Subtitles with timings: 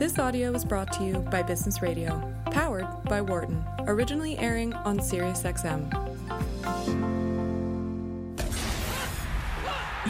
[0.00, 4.98] This audio is brought to you by Business Radio, powered by Wharton, originally airing on
[4.98, 5.92] SiriusXM.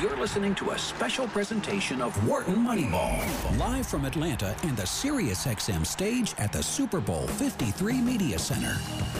[0.01, 3.59] You're listening to a special presentation of Wharton Moneyball.
[3.59, 8.77] Live from Atlanta and the SiriusXM stage at the Super Bowl 53 Media Center.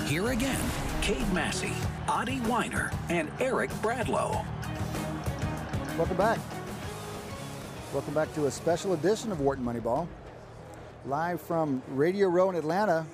[0.07, 0.61] Here again,
[1.03, 1.73] Cade Massey,
[2.09, 4.47] Adi Wyner, and Eric Bradlow.
[5.99, 6.39] Welcome back.
[7.93, 10.07] Welcome back to a special edition of Wharton Moneyball.
[11.07, 13.07] Live from Radio Row in Atlanta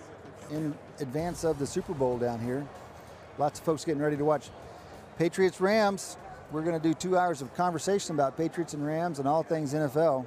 [0.50, 2.66] in advance of the Super Bowl down here.
[3.38, 4.50] Lots of folks getting ready to watch
[5.18, 6.16] Patriots Rams.
[6.50, 9.72] We're going to do two hours of conversation about Patriots and Rams and all things
[9.72, 10.26] NFL.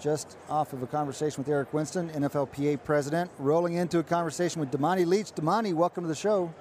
[0.00, 4.70] Just off of a conversation with Eric Winston, NFLPA president, rolling into a conversation with
[4.70, 5.32] Damani Leech.
[5.32, 6.52] Damani, welcome to the show.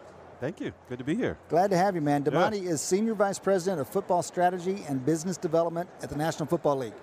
[0.42, 0.74] Thank you.
[0.90, 1.38] Good to be here.
[1.48, 2.24] Glad to have you, man.
[2.24, 6.78] Damani is Senior Vice President of Football Strategy and Business Development at the National Football
[6.78, 6.94] League.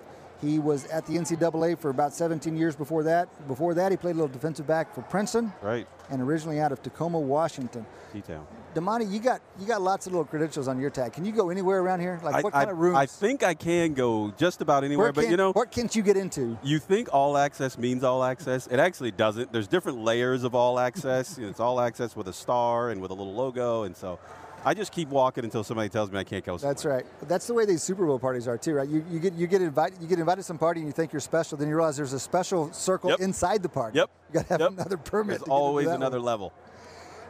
[0.41, 3.47] He was at the NCAA for about 17 years before that.
[3.47, 5.53] Before that, he played a little defensive back for Princeton.
[5.61, 5.87] Right.
[6.09, 7.85] And originally out of Tacoma, Washington.
[8.11, 8.45] T-town.
[8.73, 11.13] Damani, you got you got lots of little credentials on your tag.
[11.13, 12.19] Can you go anywhere around here?
[12.23, 12.97] Like I, what kind I, of rooms?
[12.97, 15.93] I think I can go just about anywhere, where but can, you know, what can't
[15.93, 16.57] you get into?
[16.63, 18.67] you think all access means all access.
[18.67, 19.51] It actually doesn't.
[19.51, 21.37] There's different layers of all access.
[21.37, 24.19] It's all access with a star and with a little logo, and so
[24.63, 26.57] I just keep walking until somebody tells me I can't go.
[26.57, 26.73] Somewhere.
[26.73, 27.05] That's right.
[27.27, 28.87] That's the way these Super Bowl parties are too, right?
[28.87, 31.11] You, you get you get invited you get invited to some party and you think
[31.11, 33.19] you're special, then you realize there's a special circle Yep.
[33.21, 33.97] inside the party.
[33.97, 34.09] Yep.
[34.29, 34.71] You got to have Yep.
[34.73, 35.27] another permit.
[35.29, 36.25] There's to get into always another one.
[36.25, 36.53] level.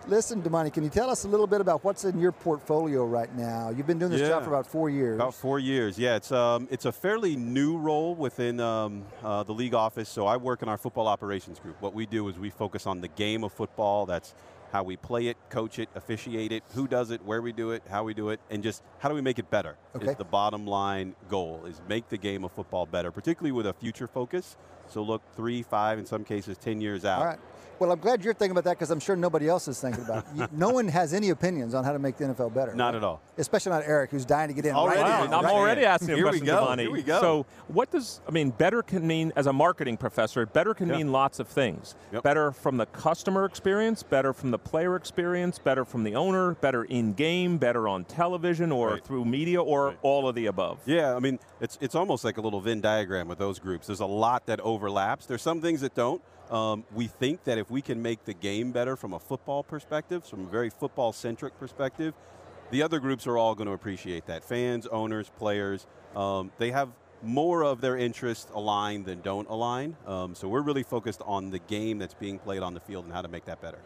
[0.08, 3.34] Listen, Damani, can you tell us a little bit about what's in your portfolio right
[3.38, 3.70] now?
[3.70, 5.14] You've been doing this job for about four years.
[5.16, 6.16] About four years, yeah.
[6.16, 10.10] It's um, it's a fairly new role within um, uh, the league office.
[10.10, 11.80] So I work in our football operations group.
[11.82, 14.08] What we do is we focus on the game of football.
[14.08, 14.34] That's
[14.72, 17.84] how we play it, coach it, officiate it, who does it, where we do it,
[17.90, 19.76] how we do it, and just how do we make it better.
[19.96, 20.12] Okay.
[20.12, 23.74] Is the bottom line goal is make the game of football better, particularly with a
[23.74, 24.58] future focus.
[24.88, 27.26] So look three, five, in some cases, ten years out.
[27.26, 27.40] Right.
[27.82, 30.20] Well, I'm glad you're thinking about that because I'm sure nobody else is thinking about
[30.20, 30.26] it.
[30.36, 32.76] You- no one has any opinions on how to make the NFL better.
[32.76, 32.98] Not right?
[32.98, 33.24] at all.
[33.40, 34.76] Especially not Eric, who's dying to get in.
[34.76, 35.02] Already.
[35.02, 35.58] right Wow, in, I'm right in.
[35.60, 36.80] already asking a Here we question, go, Damani.
[36.82, 37.20] here we go.
[37.20, 38.52] So, what does I mean?
[38.52, 40.46] Better can mean as a marketing professor.
[40.46, 40.98] Better can Yeah.
[40.98, 41.96] mean lots of things.
[42.14, 42.22] Yep.
[42.22, 44.04] Better from the customer experience.
[44.04, 45.58] Better from the player experience.
[45.58, 46.54] Better from the owner.
[46.62, 47.58] Better in game.
[47.58, 49.04] Better on television or Right.
[49.04, 49.98] through media or Right.
[50.04, 50.78] all of the above.
[50.86, 53.88] Yeah, I mean, it's it's almost like a little Venn diagram with those groups.
[53.88, 55.26] There's a lot that overlaps.
[55.26, 56.22] There's some things that don't.
[56.52, 60.26] Um, we think that if we can make the game better from a football perspective,
[60.26, 62.14] from a very football-centric perspective,
[62.72, 64.44] the other groups are all going to appreciate that.
[64.44, 66.90] Fans, owners, players, um, they have
[67.24, 69.96] more of their interests aligned than don't align.
[70.06, 73.14] Um, so we're really focused on the game that's being played on the field and
[73.14, 73.80] how to make that better.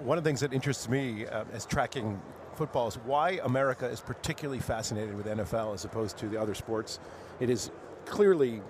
[0.00, 2.20] One of the things that interests me uh, as tracking
[2.56, 6.98] football is why America is particularly fascinated with NFL as opposed to the other sports.
[7.40, 7.70] It is
[8.04, 8.60] clearly,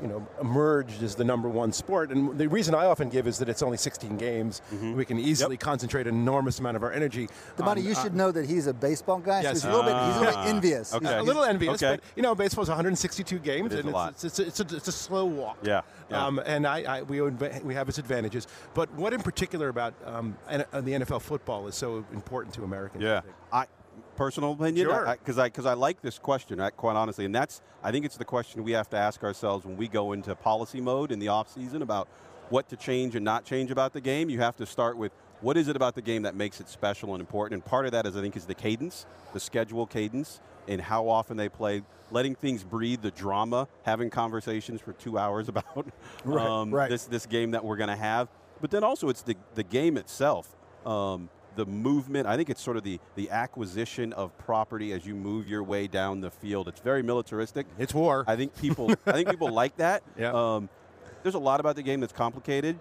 [0.00, 3.38] you know, emerged as the number one sport, and the reason I often give is
[3.38, 4.62] that it's only 16 games.
[4.72, 4.94] Mm-hmm.
[4.96, 7.28] We can easily concentrate an enormous amount of our energy.
[7.56, 9.56] Damani, on- you on- should know that he's a baseball guy, so Yes.
[9.58, 10.94] he's a little bit, he's a little bit Ah, envious.
[10.94, 11.06] okay.
[11.06, 11.96] He's- a little envious, Okay.
[11.96, 14.10] but you know, baseball's 162 games, It is and a it's, lot.
[14.12, 15.58] It's, it's, a, it's, a, it's a slow walk.
[15.62, 16.26] Yeah, yeah.
[16.26, 18.46] Um, and I, I, we, we have its advantages.
[18.74, 22.64] But what in particular about um, N- uh, the NFL football is so important to
[22.64, 23.04] Americans?
[23.04, 23.34] I Yeah, think?
[23.52, 23.66] I
[24.20, 25.16] personal opinion Sure.
[25.18, 28.24] because I because I, like this question quite honestly, and that's I think it's the
[28.26, 31.50] question we have to ask ourselves when we go into policy mode in the off
[31.50, 32.06] season about
[32.50, 34.28] what to change and not change about the game.
[34.28, 37.14] You have to start with what is it about the game that makes it special
[37.14, 40.42] and important, and part of that is I think is the cadence, the schedule cadence,
[40.68, 41.82] and how often they play.
[42.12, 45.86] Letting things breathe, the drama, having conversations for two hours about
[46.24, 46.90] Right, um, right.
[46.90, 48.28] this this game that we're going to have.
[48.60, 50.54] But then also it's the the game itself.
[50.84, 51.30] Um,
[51.60, 55.46] the movement, I think it's sort of the, the acquisition of property as you move
[55.46, 56.68] your way down the field.
[56.68, 57.66] It's very militaristic.
[57.78, 58.24] It's war.
[58.26, 60.02] I think people I think people like that.
[60.18, 60.32] Yeah.
[60.32, 60.70] Um,
[61.22, 62.78] there's a lot about the game that's complicated.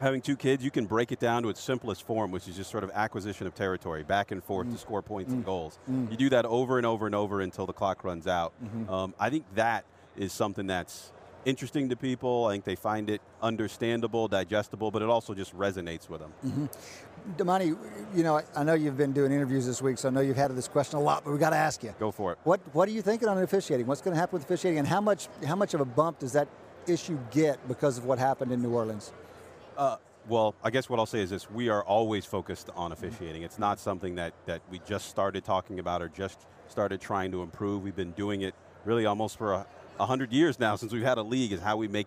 [0.00, 2.70] Having two kids, you can break it down to its simplest form, which is just
[2.70, 5.78] sort of acquisition of territory, back and forth to score points and goals.
[5.88, 8.52] You do that over and over and over until the clock runs out.
[8.88, 9.84] Um, I think that
[10.16, 11.12] is something that's
[11.44, 12.46] interesting to people.
[12.46, 16.68] I think they find it understandable, digestible, but it also just resonates with them.
[17.36, 17.76] Damani,
[18.14, 20.54] you know, I know you've been doing interviews this week, so I know you've had
[20.56, 21.94] this question a lot, but we got to ask you.
[21.98, 22.38] Go for it.
[22.44, 23.86] What What are you thinking on officiating?
[23.86, 26.32] What's going to happen with officiating, and how much how much of a bump does
[26.32, 26.48] that
[26.86, 29.12] issue get because of what happened in New Orleans?
[29.76, 29.96] Uh,
[30.28, 33.42] well, I guess what I'll say is this: we are always focused on officiating.
[33.42, 37.42] It's not something that that we just started talking about or just started trying to
[37.42, 37.82] improve.
[37.82, 39.66] We've been doing it really almost for a,
[40.00, 41.52] a hundred years now since we've had a league.
[41.52, 42.06] Is how we make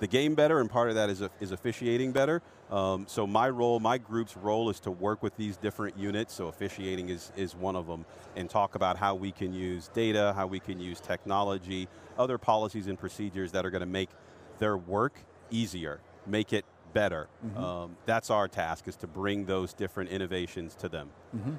[0.00, 2.42] the game better, and part of that is, is officiating better.
[2.70, 6.32] Um, so my role, my group's role, is to work with these different units.
[6.34, 8.04] So officiating is is one of them,
[8.36, 11.88] and talk about how we can use data, how we can use technology,
[12.18, 14.10] other policies and procedures that are going to make
[14.58, 17.28] their work easier, make it better.
[17.56, 21.10] Um, that's our task is to bring those different innovations to them.
[21.36, 21.54] Mm-hmm.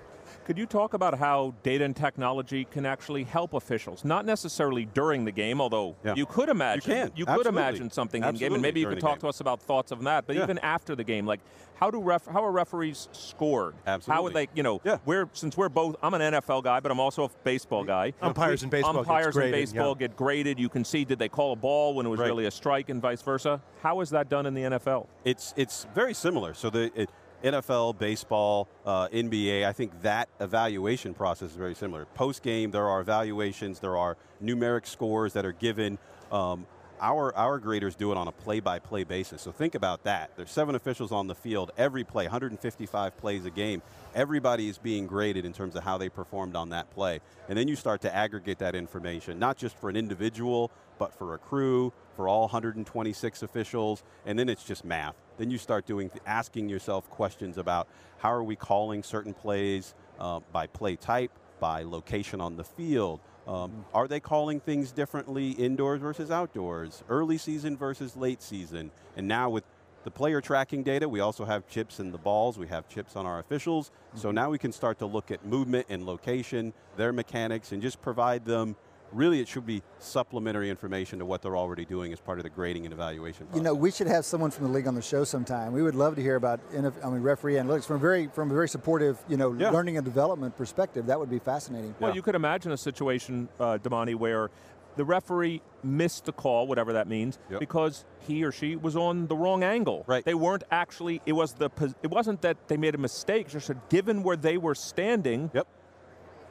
[0.46, 4.04] Could you talk about how data and technology can actually help officials?
[4.04, 6.16] Not necessarily during the game, although Yeah.
[6.16, 6.90] you could imagine.
[6.90, 7.50] You, can, could absolutely.
[7.62, 9.22] imagine something in game, and maybe you could talk game.
[9.22, 10.26] to us about thoughts of that.
[10.26, 10.44] But Yeah.
[10.44, 11.42] even after the game, like
[11.76, 13.74] how do ref, how are referees scored?
[13.88, 14.14] Absolutely.
[14.16, 14.46] How would Absolutely.
[14.54, 14.58] they?
[14.58, 14.98] You know, Yeah.
[15.06, 15.96] we're since we're both.
[16.02, 18.14] I'm an NFL guy, but I'm also a baseball guy.
[18.22, 20.08] Umpires in baseball Umpires in baseball yeah.
[20.08, 20.60] get graded.
[20.60, 22.28] You can see did they call a ball when it was Right.
[22.28, 23.62] really a strike, and vice versa.
[23.82, 25.08] How is that done in the NFL?
[25.24, 26.54] It's it's very similar.
[26.54, 27.10] So the it,
[27.44, 32.06] NFL, baseball, uh, NBA, I think that evaluation process is very similar.
[32.06, 35.98] Post game, there are evaluations, there are numeric scores that are given.
[36.32, 36.66] Um,
[37.02, 39.42] our our graders do it on a play-by-play basis.
[39.42, 40.32] So think about that.
[40.38, 43.82] There's seven officials on the field every play, 155 plays a game.
[44.14, 47.20] Everybody is being graded in terms of how they performed on that play,
[47.50, 51.34] and then you start to aggregate that information, not just for an individual, but for
[51.34, 55.16] a crew, for all 126 officials, and then it's just math.
[55.38, 57.88] Then you start doing asking yourself questions about
[58.20, 63.20] how are we calling certain plays uh, by play type, by location on the field.
[63.48, 68.92] Um, Are they calling things differently indoors versus outdoors, early season versus late season?
[69.18, 69.64] And now with
[70.04, 73.26] the player tracking data, we also have chips in the balls, we have chips on
[73.26, 73.92] our officials.
[74.16, 78.02] So now we can start to look at movement and location, their mechanics, and just
[78.02, 78.76] provide them.
[79.14, 82.50] Really, it should be supplementary information to what they're already doing as part of the
[82.50, 83.58] grading and evaluation process.
[83.58, 85.74] You know, we should have someone from the league on the show sometime.
[85.74, 88.54] We would love to hear about, I mean, referee analytics from a very, from a
[88.54, 89.70] very supportive, you know, Yeah.
[89.72, 91.08] learning and development perspective.
[91.08, 91.96] That would be fascinating.
[92.00, 92.16] Well, Yeah.
[92.16, 94.50] you could imagine a situation, uh, Damani, where
[94.98, 97.60] the referee missed the call, whatever that means, Yep.
[97.62, 100.04] because he or she was on the wrong angle.
[100.06, 100.24] Right.
[100.26, 101.22] They weren't actually.
[101.26, 101.70] It was the.
[102.04, 103.48] It wasn't that they made a mistake.
[103.48, 105.66] Just given where they were standing, Yep.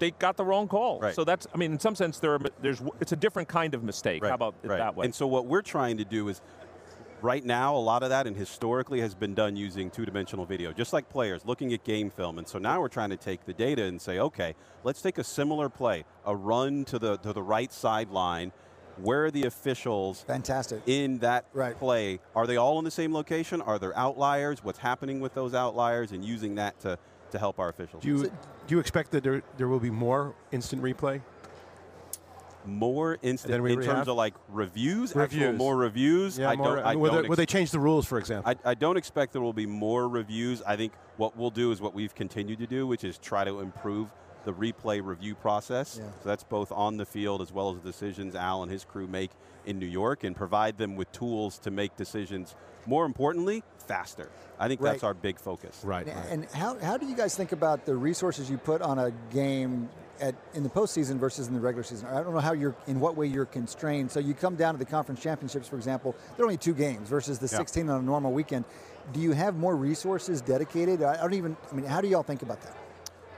[0.00, 0.99] They got the wrong call.
[0.99, 1.14] Right.
[1.14, 1.47] So that's.
[1.55, 2.35] I mean, in some sense, there.
[2.35, 2.82] Are, there's.
[3.00, 4.25] It's a different kind of mistake.
[4.25, 4.79] How about it right.
[4.79, 5.05] that way?
[5.05, 6.43] And so what we're trying to do is,
[7.23, 10.93] right now, a lot of that and historically has been done using two-dimensional video, just
[10.93, 12.38] like players looking at game film.
[12.38, 15.25] And so now we're trying to take the data and say, okay, let's take a
[15.25, 18.52] similar play, a run to the to the right sideline.
[18.97, 20.82] Where are the officials Fantastic.
[20.85, 21.79] in that Right.
[21.79, 22.20] play?
[22.37, 23.62] Are they all in the same location?
[23.62, 24.62] Are there outliers?
[24.62, 26.12] What's happening with those outliers?
[26.12, 26.99] And using that to,
[27.31, 28.02] to help our officials.
[28.02, 28.32] Do you,
[28.71, 31.21] do you expect that there, there will be more instant replay?
[32.67, 36.39] more instant in terms have- of like reviews, actual more reviews.
[36.39, 38.53] I more, don't, I will, don't they, will they change the rules, for example?
[38.65, 40.61] I, I don't expect there will be more reviews.
[40.63, 43.61] I think what we'll do is what we've continued to do, which is try to
[43.61, 44.09] improve
[44.45, 45.97] the replay review process.
[45.99, 46.11] Yeah.
[46.23, 49.07] So that's both on the field as well as the decisions Al and his crew
[49.07, 49.31] make
[49.65, 52.55] in New York and provide them with tools to make decisions,
[52.87, 54.29] more importantly, faster.
[54.59, 55.81] I think that's our big focus.
[55.85, 56.07] right.
[56.07, 56.29] And- right.
[56.31, 59.89] And how, how do you guys think about the resources you put on a game
[60.21, 62.09] at, in the postseason versus in the regular season?
[62.09, 64.11] I don't know how you're, in what way you're constrained.
[64.11, 67.09] So you come down to the conference championships, for example, there are only two games
[67.09, 67.59] versus the Yeah.
[67.59, 68.65] 16 on a normal weekend.
[69.13, 71.03] Do you have more resources dedicated?
[71.03, 72.77] I I don't even, I mean, how do y'all think about that?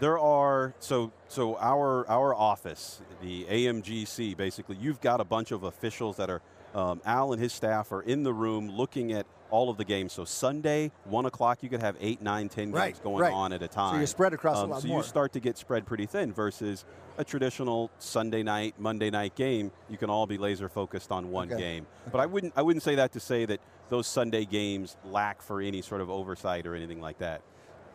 [0.00, 5.62] There are so so our our office, the AMGC, basically, you've got a bunch of
[5.62, 6.42] officials that are
[6.74, 10.12] um, Al and his staff are in the room looking at all of the games.
[10.12, 13.32] So Sunday, one o'clock, you could have eight, nine, ten games Right, going right.
[13.32, 13.92] on at a time.
[13.94, 14.96] So you're spread across a Um, lot so more.
[14.98, 16.84] you start to get spread pretty thin versus
[17.18, 19.70] a traditional Sunday night, Monday night game.
[19.90, 21.60] You can all be laser focused on one Okay.
[21.60, 21.86] game.
[22.10, 23.60] But I wouldn't I wouldn't say that to say that
[23.90, 27.42] those Sunday games lack for any sort of oversight or anything like that.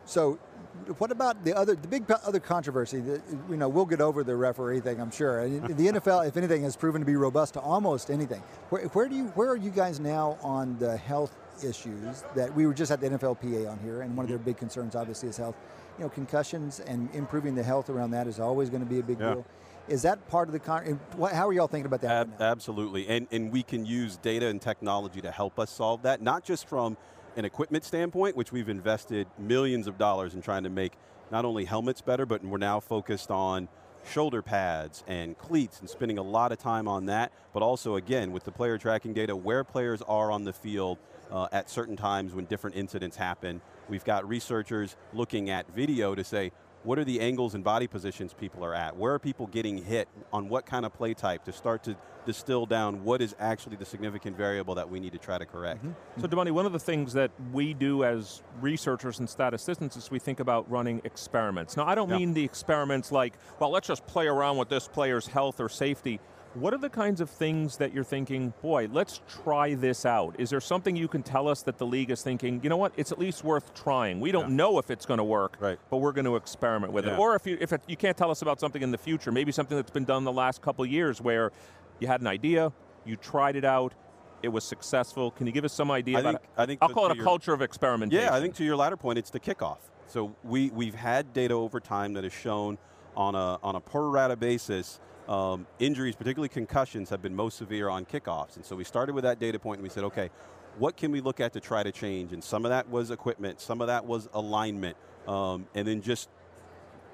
[0.08, 0.38] So,
[0.96, 3.00] what about the other, the big other controversy?
[3.00, 5.46] That, you know, we'll get over the referee thing, I'm sure.
[5.46, 8.42] The NFL, if anything, has proven to be robust to almost anything.
[8.70, 12.66] Where, where do you, where are you guys now on the health issues that we
[12.66, 15.36] were just at the NFLPA on here, and one of their big concerns, obviously, is
[15.36, 15.56] health.
[15.98, 19.02] You know, concussions and improving the health around that is always going to be a
[19.02, 19.34] big Yeah.
[19.34, 19.46] deal.
[19.88, 20.98] Is that part of the con?
[21.32, 22.10] How are y'all thinking about that?
[22.10, 23.08] Ab- right absolutely.
[23.08, 26.66] And, and we can use data and technology to help us solve that, not just
[26.68, 26.96] from
[27.38, 30.94] an equipment standpoint, which we've invested millions of dollars in trying to make
[31.30, 33.68] not only helmets better, but we're now focused on
[34.04, 38.32] shoulder pads and cleats and spending a lot of time on that, but also, again,
[38.32, 40.98] with the player tracking data, where players are on the field
[41.30, 43.60] uh, at certain times when different incidents happen.
[43.88, 46.50] We've got researchers looking at video to say,
[46.88, 48.96] what are the angles and body positions people are at?
[48.96, 50.08] Where are people getting hit?
[50.32, 51.44] On what kind of play type?
[51.44, 55.18] To start to distill down what is actually the significant variable that we need to
[55.18, 55.84] try to correct.
[55.84, 56.20] Mm-hmm.
[56.22, 60.18] So, Damani, one of the things that we do as researchers and statisticians is we
[60.18, 61.76] think about running experiments.
[61.76, 62.16] Now, I don't Yeah.
[62.16, 66.20] mean the experiments like, well, let's just play around with this player's health or safety.
[66.54, 70.34] What are the kinds of things that you're thinking, boy, let's try this out?
[70.40, 72.92] Is there something you can tell us that the league is thinking, you know what,
[72.96, 74.18] it's at least worth trying?
[74.18, 75.78] We don't know if it's going to work, Right.
[75.90, 77.12] but we're going to experiment with Yeah.
[77.14, 77.18] it.
[77.18, 79.52] Or if you, if it, you can't tell us about something in the future, maybe
[79.52, 81.52] something that's been done the last couple years where
[82.00, 82.72] you had an idea,
[83.04, 83.94] you tried it out,
[84.40, 85.32] It was successful.
[85.32, 86.50] Can you give us some idea I about think- it?
[86.56, 88.24] I think I'll call it a your- culture of experimentation.
[88.24, 89.78] Yeah, I think to your latter point, it's the kickoff.
[90.06, 92.78] So we, we've had data over time that has shown
[93.18, 97.90] on a, on a per rata basis, um, injuries, particularly concussions, have been most severe
[97.90, 98.56] on kickoffs.
[98.56, 100.30] And so we started with that data point and we said, okay,
[100.78, 102.32] what can we look at to try to change?
[102.32, 104.96] And some of that was equipment, some of that was alignment,
[105.26, 106.30] um, and then just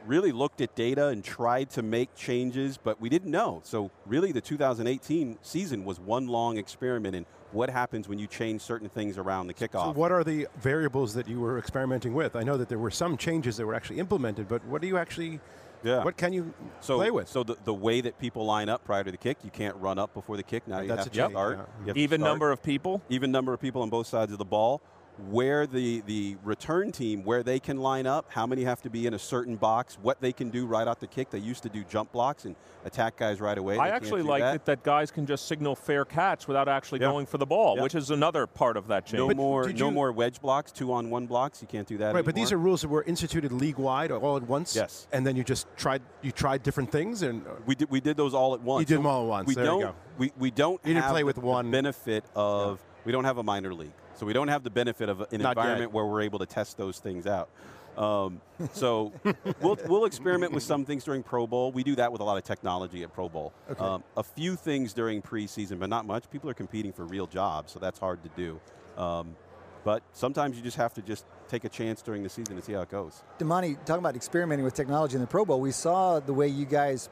[0.06, 3.62] really looked at data and tried to make changes, but we didn't know.
[3.64, 8.61] So really the 2018 season was one long experiment in what happens when you change
[8.61, 9.84] certain things around the kickoff.
[9.84, 12.37] So what are the variables that you were experimenting with?
[12.37, 14.99] I know that there were some changes that were actually implemented, but what do you
[14.99, 15.40] actually,
[15.85, 16.03] Yeah.
[16.03, 17.29] what can you so, play with?
[17.29, 19.99] So the, the way that people line up prior to the kick, you can't run
[19.99, 20.67] up before the kick.
[20.67, 21.59] Now you That's have a to change, start.
[21.59, 21.64] yeah.
[21.81, 22.33] You have to Even start.
[22.33, 23.03] number of people.
[23.11, 24.81] even number of people on both sides of the ball.
[25.30, 29.06] Where the, the return team, where they can line up, how many have to be
[29.06, 31.30] in a certain box, what they can do right out the kick.
[31.30, 33.78] They used to do jump blocks and attack guys right away.
[33.78, 34.54] I They actually do like that.
[34.56, 37.11] it that guys can just signal fair catch without actually Yeah.
[37.12, 37.85] going for the ball, Yeah.
[37.85, 39.18] which is another part of that change.
[39.18, 41.62] No more, no you- more wedge blocks, two on one blocks.
[41.62, 42.12] You can't do that.
[42.12, 44.75] Right, but these are rules that were instituted league wide all at once.
[44.75, 45.06] Yes.
[45.12, 48.16] and then you just tried you tried different things, and uh, We did, we did
[48.16, 48.80] those all at once.
[48.80, 49.47] You did them all at once.
[49.47, 49.80] We There you don't.
[49.80, 49.94] go.
[50.18, 50.80] We, we don't.
[50.85, 52.80] You didn't have play with the one- benefit of.
[53.04, 55.50] We don't have a minor league, so we don't have the benefit of an Not
[55.50, 55.92] environment yet.
[55.92, 57.49] where we're able to test those things out.
[57.97, 58.40] Um,
[58.73, 59.12] so
[59.61, 61.73] we'll, we'll experiment with some things during Pro Bowl.
[61.73, 63.52] We do that with a lot of technology at Pro Bowl.
[63.71, 63.83] Okay.
[63.83, 66.28] Um, a few things during preseason, but not much.
[66.30, 68.61] People are competing for real jobs, so that's hard to do.
[69.00, 69.37] Um,
[69.85, 72.73] but sometimes you just have to just take a chance during the season and see
[72.73, 73.23] how it goes.
[73.38, 76.64] Damani, talking about experimenting with technology in the Pro Bowl, we saw the way you
[76.64, 77.11] guys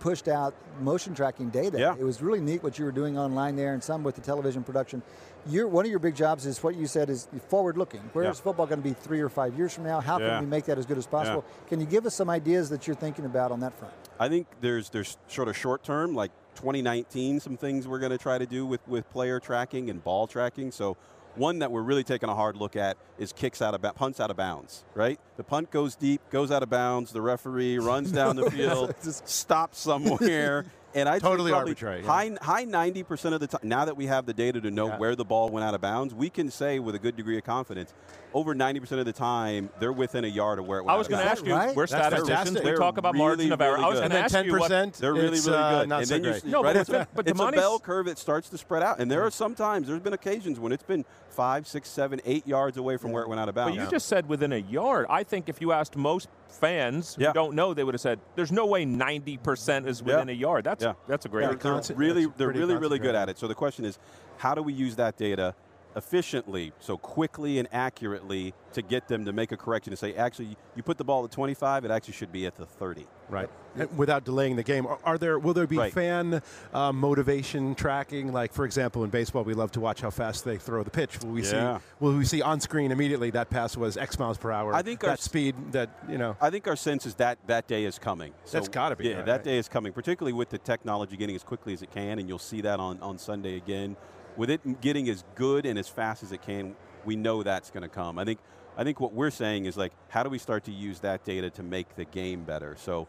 [0.00, 1.78] pushed out motion tracking data.
[1.78, 1.94] Yeah.
[1.98, 4.64] It was really neat what you were doing online there and some with the television
[4.64, 5.02] production.
[5.46, 8.00] Your, one of your big jobs is what you said is forward looking.
[8.12, 8.42] Where is Yeah.
[8.44, 10.00] football going to be three or five years from now?
[10.00, 10.30] How Yeah.
[10.30, 11.44] can we make that as good as possible?
[11.68, 13.94] Can you give us some ideas that you're thinking about on that front?
[14.18, 18.18] I think there's there's sort of short term, like 2019, some things we're going to
[18.18, 20.70] try to do with, with player tracking and ball tracking.
[20.72, 20.96] So
[21.36, 24.30] one that we're really taking a hard look at is kicks out of punts out
[24.30, 24.84] of bounds.
[24.94, 27.12] Right, the punt goes deep, goes out of bounds.
[27.12, 28.94] The referee runs down the field,
[29.28, 30.66] stops somewhere.
[30.92, 32.06] And I Totally arbitrary, yeah.
[32.06, 33.60] High high 90 percent of the time.
[33.62, 34.98] Now that we have the data to know Yeah.
[34.98, 37.44] where the ball went out of bounds, we can say with a good degree of
[37.44, 37.94] confidence,
[38.34, 40.98] over 90 percent of the time they're within a yard of where it went I
[40.98, 41.76] was going to ask you, right?
[41.76, 42.28] we're That's statisticians.
[42.28, 42.64] fantastic.
[42.64, 43.72] We They're talk about really, margin of error.
[43.74, 44.94] really I was going to ask ten you what, percent.
[44.94, 45.88] They're really, it's, really uh, good.
[45.90, 46.44] Not and so then you great.
[46.46, 48.98] No, right, but it's, the- but it's a bell curve that starts to spread out.
[48.98, 52.46] And there are some times, there's been occasions when it's been five, six, seven, eight
[52.48, 53.76] yards away from where it went out of bounds.
[53.76, 55.06] But you just said within a yard.
[55.08, 58.52] I think if you asked most fans who don't know, they would have said, "There's
[58.52, 60.34] no way 90% is within Yeah.
[60.34, 60.92] a yard." That's Yeah.
[61.06, 61.42] that's a great.
[61.42, 63.38] Yeah, they're, they're really, they're really, really good at it.
[63.38, 63.98] So the question is,
[64.38, 65.54] how do we use that data
[65.96, 70.56] efficiently, so quickly and accurately, to get them to make a correction and say, actually,
[70.76, 73.06] you put the ball at 25, it actually should be at the 30.
[73.28, 73.48] Right.
[73.76, 75.38] And without delaying the game, are, are there?
[75.38, 75.92] Will there be Right.
[75.92, 76.42] fan
[76.72, 78.32] uh, motivation tracking?
[78.32, 81.20] Like, for example, in baseball, we love to watch how fast they throw the pitch.
[81.22, 81.78] Will we Yeah.
[81.78, 81.84] see?
[82.00, 84.74] Will we see on screen immediately that pass was X miles per hour?
[84.74, 85.54] I think that our speed.
[85.72, 86.36] That you know.
[86.40, 88.32] I think our sense is that that day is coming.
[88.44, 89.44] So, That's gotta be, Yeah, right, that right.
[89.44, 92.38] day is coming, particularly with the technology getting as quickly as it can, and you'll
[92.40, 93.96] see that on, on Sunday again.
[94.40, 97.82] With it getting as good and as fast as it can, we know that's going
[97.82, 98.18] to come.
[98.18, 98.38] I think
[98.74, 101.50] I think what we're saying is like, how do we start to use that data
[101.50, 102.74] to make the game better?
[102.78, 103.06] So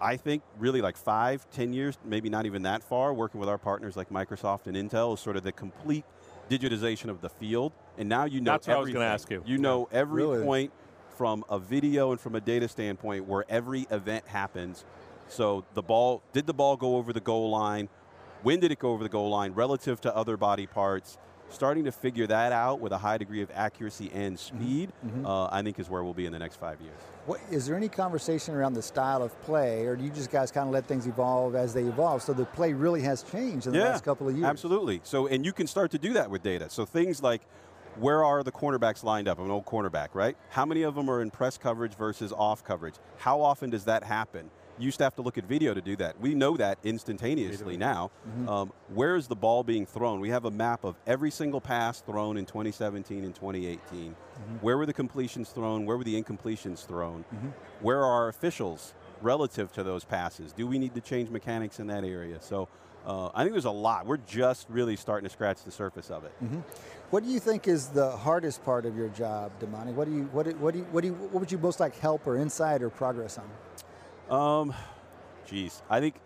[0.00, 3.58] I think really like five, ten years, maybe not even that far, working with our
[3.58, 6.06] partners like Microsoft and Intel is sort of the complete
[6.48, 7.74] digitization of the field.
[7.98, 9.42] And now you know That's what I was gonna ask you.
[9.44, 10.42] You know every Really?
[10.42, 10.72] point
[11.18, 14.86] from a video and from a data standpoint where every event happens.
[15.28, 17.90] So the ball, did the ball go over the goal line?
[18.42, 21.18] When did it go over the goal line relative to other body parts?
[21.48, 24.90] Starting to figure that out with a high degree of accuracy and speed,
[25.24, 26.96] Uh, I think is where we'll be in the next five years.
[27.26, 30.50] What, is there any conversation around the style of play, or do you just guys
[30.50, 32.22] kind of let things evolve as they evolve?
[32.22, 34.46] So the play really has changed in the last couple of years.
[34.46, 35.02] Absolutely.
[35.04, 36.70] So, and you can start to do that with data.
[36.70, 37.42] So things like
[37.96, 39.38] where are the cornerbacks lined up?
[39.38, 40.36] I'm an old cornerback, right?
[40.48, 42.94] How many of them are in press coverage versus off coverage?
[43.18, 44.50] How often does that happen?
[44.82, 46.20] You used to have to look at video to do that.
[46.20, 48.10] We know that instantaneously now.
[48.48, 50.18] Um, where is the ball being thrown?
[50.18, 54.16] We have a map of every single pass thrown in 2017 and 2018.
[54.60, 55.86] Where were the completions thrown?
[55.86, 57.24] Where were the incompletions thrown?
[57.80, 60.52] Where are our officials relative to those passes?
[60.52, 62.38] Do we need to change mechanics in that area?
[62.40, 62.68] So
[63.06, 64.06] uh, I think there's a lot.
[64.06, 66.32] We're just really starting to scratch the surface of it.
[67.10, 69.92] What do you think is the hardest part of your job, Damani?
[69.92, 71.78] What do you what do, what do you, what do you, what would you most
[71.78, 73.44] like help or insight or progress on?
[74.32, 74.74] Um,
[75.46, 76.16] geez, I think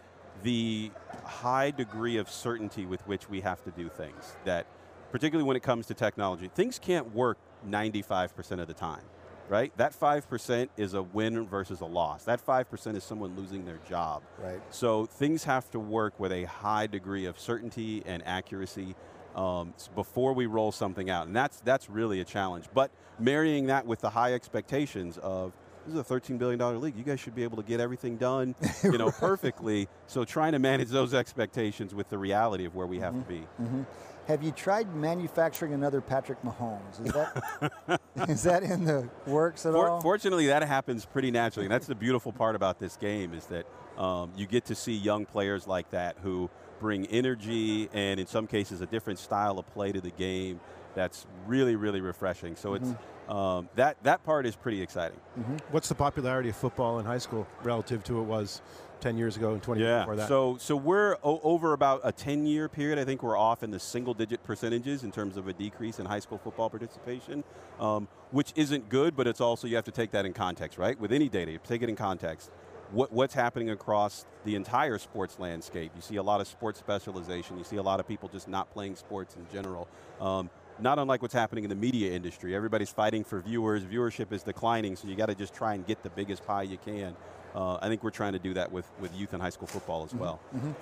[0.45, 0.93] the
[1.25, 4.67] high degree of certainty with which we have to do things that,
[5.11, 9.03] particularly when it comes to technology, things can't work 95% of the time,
[9.49, 9.77] right?
[9.77, 12.25] That 5% is a win versus a loss.
[12.25, 14.23] That 5% is someone losing their job.
[14.39, 14.63] Right.
[14.71, 18.95] So things have to work with a high degree of certainty and accuracy.
[19.35, 21.27] um, before we roll something out.
[21.27, 22.67] And that's, that's really a challenge.
[22.75, 25.53] But marrying that with the high expectations of
[25.87, 26.97] this is a $13 billion league.
[26.97, 29.89] You guys should be able to get everything done, you know, perfectly.
[30.07, 33.23] So trying to manage those expectations with the reality of where we have mm-hmm.
[33.23, 33.47] to be.
[33.63, 33.83] Mm-hmm.
[34.27, 37.07] Have you tried manufacturing another Patrick Mahomes?
[37.07, 40.01] Is that is that in the works at For, all?
[40.01, 41.67] Fortunately, that happens pretty naturally.
[41.67, 43.67] And that's the beautiful part about this game is that
[43.97, 48.47] um, you get to see young players like that who bring energy and in some
[48.47, 50.61] cases a different style of play to the game
[50.97, 52.57] that's really, really refreshing.
[52.57, 52.91] So mm-hmm.
[52.91, 55.19] it's um, that that part is pretty exciting.
[55.39, 55.57] Mm-hmm.
[55.71, 58.63] What's the popularity of football in high school relative to it was
[59.01, 59.87] 10 years ago and 20 yeah.
[59.87, 60.29] years before that?
[60.29, 62.99] So so we're o- over about a 10 year period.
[62.99, 66.07] I think we're off in the single digit percentages in terms of a decrease in
[66.07, 67.45] high school football participation,
[67.79, 69.17] um, which isn't good.
[69.17, 70.99] But it's also you have to take that in context, right?
[70.99, 72.51] With any data, you take it in context.
[72.93, 75.93] What, what's happening across the entire sports landscape?
[75.95, 77.59] You see a lot of sports specialization.
[77.59, 79.89] You see a lot of people just not playing sports in general.
[80.21, 82.55] Um, not unlike what's happening in the media industry.
[82.55, 83.83] Everybody's fighting for viewers.
[83.83, 86.79] Viewership is declining, so you got to just try and get the biggest pie you
[86.85, 87.17] can.
[87.55, 90.05] Uh, I think we're trying to do that with, with youth and high school football
[90.05, 90.19] as mm-hmm.
[90.19, 90.41] well.
[90.55, 90.73] Mm-hmm.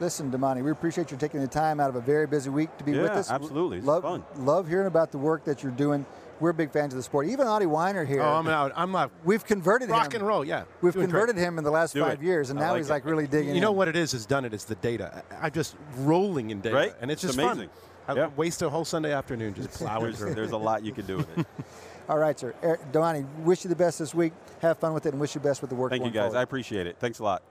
[0.00, 2.84] Listen, Damani, we appreciate you taking the time out of a very busy week to
[2.84, 3.30] be yeah, with us.
[3.30, 3.78] absolutely.
[3.78, 4.24] It's love, fun.
[4.36, 6.06] Love hearing about the work that you're doing.
[6.40, 7.28] We're big fans of the sport.
[7.28, 8.22] Even Adi Wyner here.
[8.22, 8.72] Oh, I'm out.
[8.74, 9.10] I'm not.
[9.24, 10.02] We've converted rock him.
[10.04, 10.64] Rock and roll, yeah.
[10.80, 11.44] We've converted great.
[11.44, 12.24] him in the last do five it.
[12.24, 12.92] years, and I now like he's it.
[12.92, 13.60] like really digging You in.
[13.60, 14.12] know what it is?
[14.12, 14.52] Has done it.
[14.52, 15.22] It's the data.
[15.40, 16.94] I'm just rolling in data, right?
[17.00, 17.68] and it's it's just amazing.
[17.68, 18.16] fun.
[18.16, 18.36] I yep.
[18.36, 20.34] waste a whole Sunday afternoon just plowing there's, through.
[20.34, 21.46] there's a lot you can do with it.
[22.08, 22.52] All right, sir.
[22.64, 24.32] Er, Damani, wish you the best this week.
[24.60, 25.90] Have fun with it, and wish you the best with the work.
[25.92, 26.24] Thank you, guys.
[26.30, 26.38] Forward.
[26.38, 26.96] I appreciate it.
[26.98, 27.42] Thanks a lot.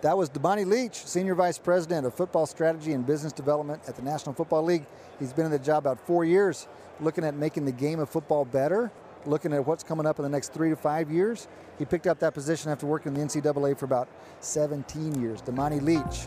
[0.00, 4.02] That was Damani Leech, Senior Vice President of Football Strategy and Business Development at the
[4.02, 4.86] National Football League.
[5.18, 6.68] He's been in the job about four years,
[7.00, 8.92] looking at making the game of football better,
[9.26, 11.48] looking at what's coming up in the next three to five years.
[11.80, 15.42] He picked up that position after working in the NCAA for about 17 years.
[15.42, 16.26] Damani Leech.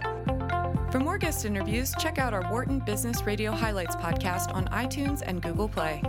[0.91, 5.41] For more guest interviews, check out our Wharton Business Radio Highlights podcast on iTunes and
[5.41, 6.01] Google Play.